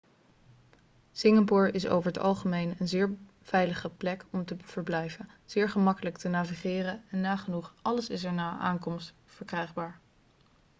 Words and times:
singapore 1.11 1.71
is 1.73 1.87
over 1.87 2.07
het 2.07 2.19
algemeen 2.19 2.75
een 2.79 2.87
zeer 2.87 3.15
veilige 3.41 3.89
plek 3.89 4.25
om 4.31 4.45
te 4.45 4.57
verblijven 4.63 5.29
zeer 5.45 5.69
gemakkelijk 5.69 6.17
te 6.17 6.27
navigeren 6.27 7.03
en 7.09 7.21
nagenoeg 7.21 7.73
alles 7.81 8.09
is 8.09 8.23
er 8.23 8.33
na 8.33 8.57
aankomst 8.59 9.13
verkrijgbaar 9.25 9.99